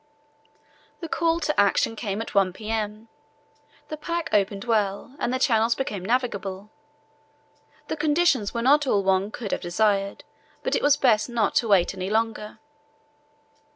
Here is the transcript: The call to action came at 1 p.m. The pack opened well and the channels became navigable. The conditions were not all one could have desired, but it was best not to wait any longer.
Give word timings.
The 0.99 1.07
call 1.07 1.39
to 1.41 1.59
action 1.59 1.95
came 1.95 2.23
at 2.23 2.33
1 2.33 2.53
p.m. 2.53 3.07
The 3.89 3.97
pack 3.97 4.31
opened 4.33 4.63
well 4.63 5.15
and 5.19 5.31
the 5.31 5.37
channels 5.37 5.75
became 5.75 6.03
navigable. 6.03 6.71
The 7.87 7.95
conditions 7.97 8.51
were 8.51 8.63
not 8.63 8.87
all 8.87 9.03
one 9.03 9.29
could 9.29 9.51
have 9.51 9.61
desired, 9.61 10.23
but 10.63 10.75
it 10.75 10.81
was 10.81 10.97
best 10.97 11.29
not 11.29 11.53
to 11.57 11.67
wait 11.67 11.93
any 11.93 12.09
longer. 12.09 12.57